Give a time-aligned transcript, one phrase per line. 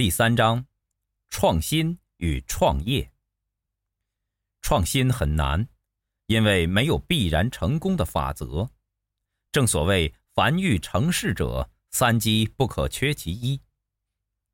[0.00, 0.64] 第三章，
[1.28, 3.12] 创新与创业。
[4.62, 5.68] 创新很难，
[6.24, 8.70] 因为没有必然成功的法则。
[9.52, 13.60] 正所谓“凡欲成事者，三机不可缺其一：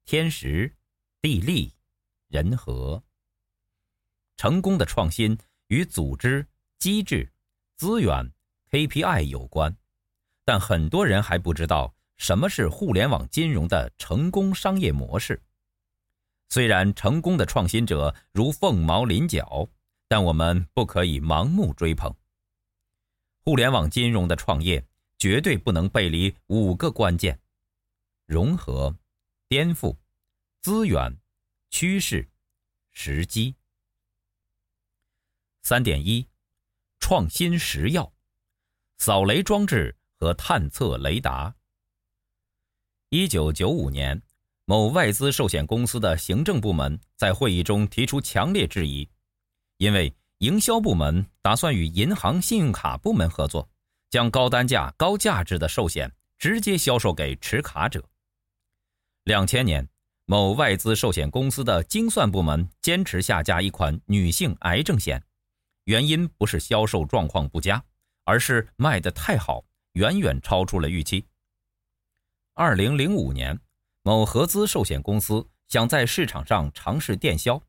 [0.04, 0.74] 天时、
[1.22, 1.72] 地利、
[2.26, 3.00] 人和”。
[4.36, 5.38] 成功的创新
[5.68, 6.44] 与组织、
[6.80, 7.32] 机制、
[7.76, 8.32] 资源、
[8.72, 9.76] KPI 有关，
[10.44, 11.94] 但很多人还不知道。
[12.16, 15.42] 什么是互联网金融的成功商业模式？
[16.48, 19.68] 虽然成功的创新者如凤毛麟角，
[20.06, 22.14] 但我们不可以盲目追捧。
[23.38, 24.86] 互联网金融的创业
[25.18, 27.40] 绝对不能背离五个关键：
[28.26, 28.96] 融合、
[29.48, 29.96] 颠覆、
[30.60, 31.18] 资源、
[31.70, 32.28] 趋势、
[32.92, 33.56] 时机。
[35.62, 36.28] 三点一，
[37.00, 38.12] 创新实要：
[38.98, 41.55] 扫雷装置和探测雷达。
[43.18, 44.20] 一九九五年，
[44.66, 49.08] 某外资寿险公司的行政部门在会议中提出强烈质疑，
[49.78, 53.66] 因为营销部门打算与银行信用卡部门合作，
[54.10, 58.04] 将高单价、高价值的寿险直接销售给持卡者。
[59.24, 59.88] 两千年，
[60.26, 65.24] 某外资寿险公司的精算部门坚持下架一款女性癌症险，
[65.84, 67.82] 原因不是销售状况不佳，
[68.24, 71.24] 而是卖得太好，远远超出了预期。
[72.58, 73.60] 二零零五年，
[74.00, 77.62] 某合资寿险公司想在市场上尝试电销，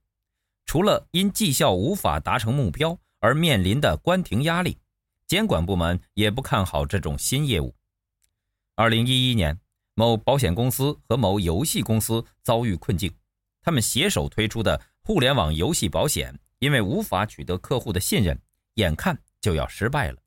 [0.65, 4.77] 除了因绩效无法达成目标而面临的关停压力，
[5.25, 7.75] 监管部门也不看好这种新业务。
[8.75, 9.59] 二零一一年，
[9.93, 13.13] 某保险公司和某游戏公司遭遇困境，
[13.61, 18.41] 他们携手推出的互联网游戏保险，因为无法取得客户的信任，
[18.75, 20.17] 眼看就要失败了。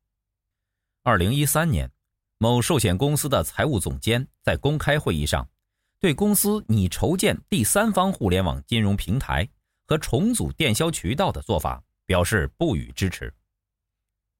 [1.02, 1.91] 二零一三年。
[2.42, 5.46] 某寿险公司的财务总监在公开会议上，
[5.98, 9.46] 对公司拟筹建第三方互联网金融平台
[9.84, 13.30] 和重组电销渠道的做法表示不予支持。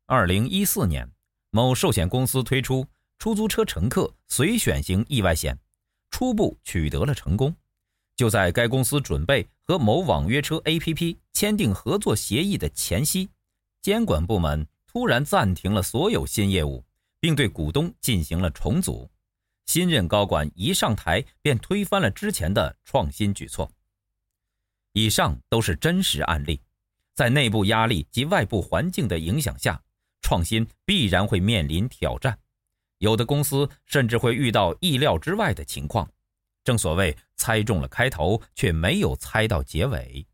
[0.06, 1.06] 二零一四年，
[1.50, 2.87] 某寿险公司推出
[3.19, 5.59] 出租车乘客随选型意外险，
[6.10, 7.55] 初步取得了成功。
[8.16, 13.28] 就在该公司准备和某网约车 APP 签订合作协议的前夕，
[13.83, 16.83] 监管部门突然暂停了所有新业务。
[17.21, 19.11] 并对股东进行了重组，
[19.67, 23.71] 新任高管一上台便推翻了之前的创新举措。
[24.93, 26.61] 以上都是真实案例，
[27.15, 29.81] 在内部压力及外部环境的影响下，
[30.23, 32.37] 创新必然会面临挑战，
[32.99, 36.11] 有的公司甚至会遇到意料之外的情况。
[36.65, 40.27] 正所谓猜中了开头，却没有猜到结尾。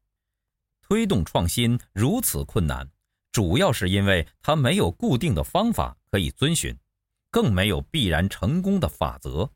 [0.81, 2.89] 推动创新如此困难，
[3.33, 5.99] 主要是因为它没有固定的方法。
[6.17, 6.75] 可以遵循，
[7.31, 9.53] 更没有必然成功的法则。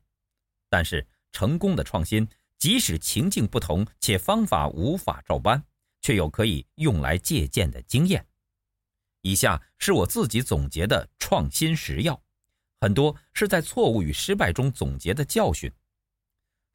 [0.69, 2.29] 但是，成功的创新，
[2.59, 5.63] 即使情境不同且方法无法照搬，
[6.01, 8.23] 却有可以用来借鉴的经验。
[9.23, 12.21] 以下是我自己总结的创新十要，
[12.79, 15.71] 很多是在错误与失败中总结的教训。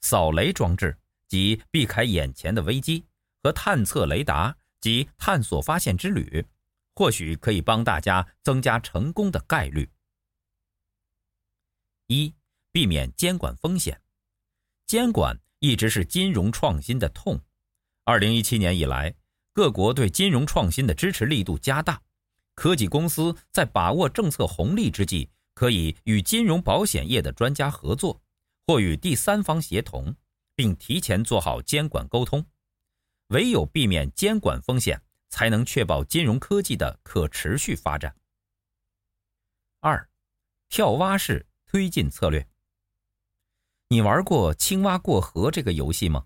[0.01, 0.99] 扫雷装置
[1.29, 3.05] 即避开眼前的危机，
[3.41, 6.45] 和探测雷达即探索发现之旅。
[6.97, 9.89] 或许可以帮大家增加成功的概率。
[12.07, 12.35] 一、
[12.73, 14.01] 避免监管风险。
[14.87, 17.39] 监管一直是金融创新的痛。
[18.05, 19.15] 二零一七年以来，
[19.53, 22.03] 各国对金融创新的支持力度加大。
[22.55, 28.23] 科技公司在把握政策红利之际，可以与金融保险业的专家合作，
[28.67, 30.17] 或与第三方协同，
[30.55, 32.47] 并提前做好监管沟通。
[33.29, 35.03] 唯有避免监管风险。
[35.37, 38.17] 才能确保金融科技的可持续发展。
[39.81, 40.09] 二，
[40.71, 42.49] 跳蛙式推进策略。
[43.89, 46.25] 你玩过青蛙过河这个游戏吗？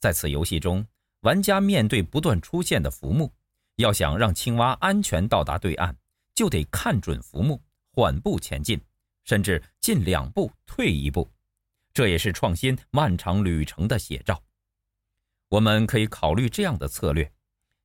[0.00, 0.86] 在此游戏中，
[1.20, 3.32] 玩家面对不断出现的浮木，
[3.76, 5.96] 要想让青蛙安全到达对岸，
[6.34, 7.58] 就得看准浮木，
[7.92, 8.78] 缓步前进，
[9.24, 11.26] 甚至进两步退一步。
[11.94, 14.42] 这也是创新漫长旅程的写照。
[15.48, 17.32] 我们可以考虑这样的策略。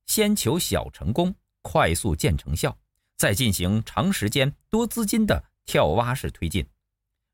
[0.06, 2.78] 先求小成功，快速见成效，
[3.16, 6.66] 再进行长时间、多资金的跳蛙式推进，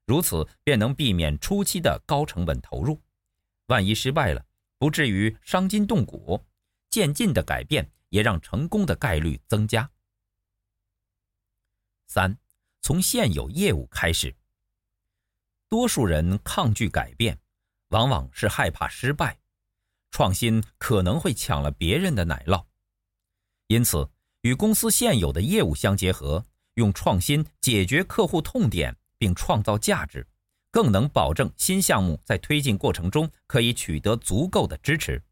[0.06, 3.00] 如此便能避免初期的高成本投入。
[3.66, 4.44] 万一失败了，
[4.78, 6.44] 不至于伤筋动骨。
[6.90, 9.90] 渐进的改变也让成功的概率增加。
[12.06, 12.38] 三，
[12.80, 14.34] 从现有业务开始。
[15.68, 17.38] 多数人抗拒改变，
[17.88, 19.38] 往往是害怕失败。
[20.10, 22.64] 创新可能会抢了别人的奶酪，
[23.66, 24.10] 因此
[24.42, 26.44] 与公司现有的业务相结合，
[26.74, 30.26] 用创新解决客户痛点并创造价值，
[30.70, 35.22] 更能保证新项目在推进过程中可以取得足够的支持。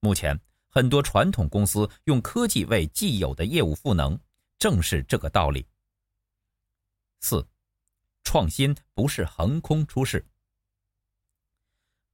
[0.00, 0.38] 目前，
[0.68, 4.18] 很多传统公司用科技为既有的业务赋能，
[4.58, 5.66] 正是这个道理。
[7.20, 7.44] 四，
[8.24, 10.24] 创新不是横空出世。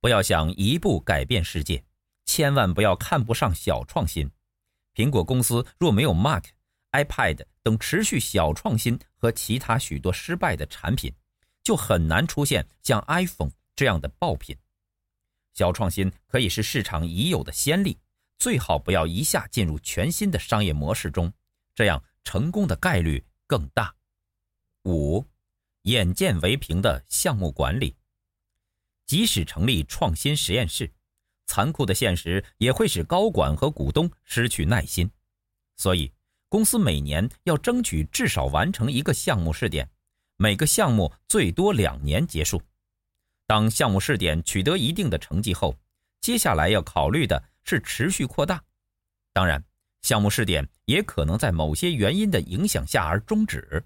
[0.02, 1.84] 不要想一步改变世界，
[2.25, 4.28] 千万不要看不上小创新。
[4.96, 6.46] 苹果公司若没有 Mac、
[6.90, 11.14] iPad 等持续小创新和其他许多失败的产品，
[11.62, 14.56] 就很难出现像 iPhone 这样的爆品。
[15.54, 17.96] 小创新可以是市场已有的先例，
[18.40, 21.32] 最好不要一下进入全新的商业模式中，
[21.76, 23.94] 这样成功的概率更大。
[24.82, 25.25] 五，
[25.82, 27.94] 眼见为凭的项目管理。
[29.12, 30.91] 即使成立创新实验室，
[31.44, 35.11] 残酷的现实也会使高管和股东失去耐心。
[35.76, 36.11] 所以，
[36.49, 39.87] 公司每年要争取至少完成一个项目试点，
[40.38, 42.62] 每个项目最多两年结束。
[43.47, 45.76] 当项目试点取得一定的成绩后，
[46.23, 48.65] 接下来要考虑的是持续扩大。
[49.35, 49.62] 当然，
[50.00, 53.85] 项目试点也可能在某些原因的影响下而终止。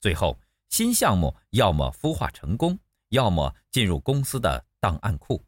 [0.00, 0.36] 最后，
[0.68, 2.76] 新项目要么孵化成功，
[3.12, 5.44] 要么进入公司的档案库。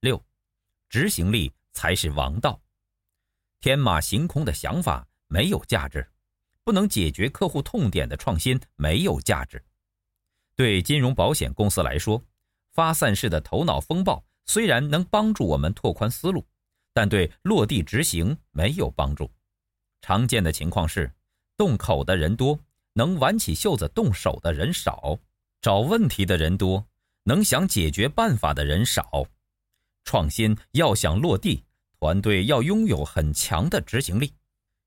[0.00, 0.24] 六，
[0.88, 2.60] 执行力才是王道。
[3.60, 6.08] 天马行空的想法没有价值，
[6.62, 9.60] 不能解决客户痛点的创新没有价值。
[10.54, 12.24] 对金融保险公司来说，
[12.70, 16.46] 发散式的头脑风暴虽然能帮助我们拓宽思路，
[16.92, 19.28] 但对落地执行没有帮助。
[20.02, 21.12] 常见的情况是，
[21.56, 22.60] 动口的人多，
[22.92, 25.18] 能挽起袖子动手的人少；
[25.60, 26.86] 找问题的人多，
[27.24, 29.26] 能想解决办法的人少。
[30.04, 31.64] 创新要想落地，
[31.98, 34.32] 团队要拥有很强的执行力，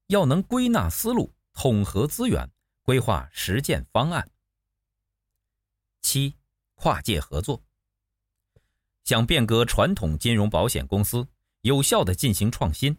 [0.07, 2.50] 要能归纳思路、统合资源、
[2.83, 4.27] 规划实践方案。
[6.01, 6.33] 七，
[6.75, 7.62] 跨界合作。
[9.03, 11.27] 想变革传统金融保险公司，
[11.62, 12.97] 有效的进行创新，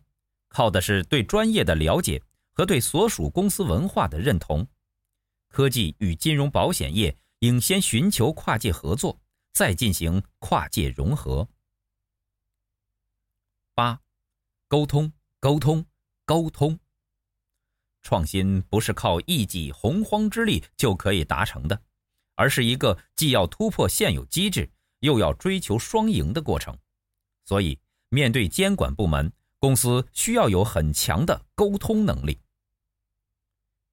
[0.49, 2.23] 靠的是对专业的了解
[2.53, 4.67] 和对所属公司文化的认同。
[5.49, 9.21] 科技与金融保险业应先寻求跨界合作，
[9.53, 11.49] 再进行跨界融合。
[13.75, 14.01] 八，
[14.69, 15.85] 沟通，沟通，
[16.25, 16.79] 沟通。
[18.01, 21.83] 创新不是靠一己洪荒之力就可以达成的。
[22.37, 26.79] 而是一个既要突破现有机制，又要追求双赢的过程。
[27.45, 27.77] 所以，
[28.09, 32.41] 面对监管部门，公司需要有很强的沟通能力。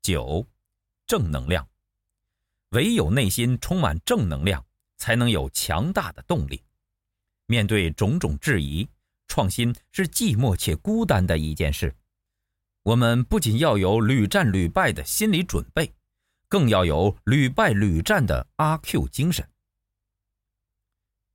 [0.04, 0.48] 九，
[1.08, 1.68] 正能量。
[2.70, 4.66] 唯有内心充满正能量，
[4.98, 6.64] 才能有强大的动力。
[7.46, 8.88] 面对种种质疑，
[9.28, 11.96] 创新是寂寞且孤单的一件事。
[12.84, 15.94] 我们不仅要有屡战屡败的心理准备。
[16.52, 19.48] 更要有屡败屡战的阿 Q 精神。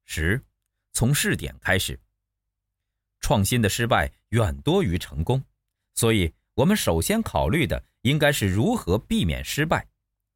[0.06, 0.44] 十，
[0.92, 2.00] 从试点开始。
[3.20, 5.40] 创新的失败远多于成功，
[5.94, 9.86] 所以我们首先考虑的应该是如何避免失败，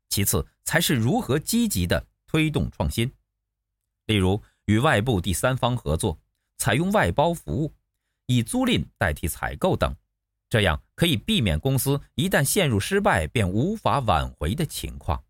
[0.08, 3.12] 其次才是如何积极的推动创新。
[4.06, 6.18] 例如，与外部第三方合作，
[6.56, 7.74] 采用外包服务，
[8.26, 9.94] 以租赁代替采购等。
[10.50, 15.22] 这样可以避免公司一旦陷入失败便无法挽回的情况。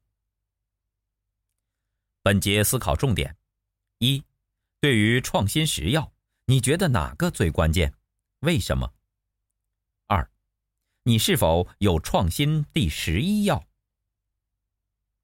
[2.23, 3.37] 本节思考重点：
[3.99, 4.23] 一，
[4.81, 6.13] 对于创新十要，
[6.45, 7.93] 你觉得哪个最关键？
[8.41, 8.95] 为什么？
[10.07, 10.31] 二，
[11.03, 13.68] 你是否有创新第十一要？